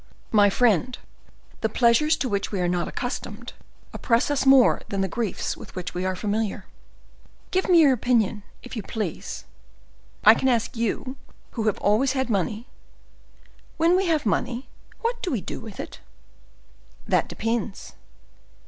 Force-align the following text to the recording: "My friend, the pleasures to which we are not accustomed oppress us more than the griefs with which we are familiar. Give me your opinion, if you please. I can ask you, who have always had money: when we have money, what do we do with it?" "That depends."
"My 0.31 0.49
friend, 0.49 0.97
the 1.59 1.69
pleasures 1.69 2.17
to 2.17 2.27
which 2.27 2.51
we 2.51 2.59
are 2.59 2.67
not 2.67 2.87
accustomed 2.87 3.53
oppress 3.93 4.31
us 4.31 4.47
more 4.47 4.81
than 4.89 5.01
the 5.01 5.07
griefs 5.07 5.55
with 5.55 5.75
which 5.75 5.93
we 5.93 6.03
are 6.05 6.15
familiar. 6.15 6.65
Give 7.51 7.69
me 7.69 7.81
your 7.81 7.93
opinion, 7.93 8.41
if 8.63 8.75
you 8.75 8.81
please. 8.81 9.45
I 10.23 10.33
can 10.33 10.47
ask 10.47 10.75
you, 10.75 11.17
who 11.51 11.65
have 11.65 11.77
always 11.77 12.13
had 12.13 12.31
money: 12.31 12.65
when 13.77 13.95
we 13.95 14.07
have 14.07 14.25
money, 14.25 14.67
what 15.01 15.21
do 15.21 15.29
we 15.31 15.39
do 15.39 15.59
with 15.59 15.79
it?" 15.79 15.99
"That 17.07 17.29
depends." 17.29 17.93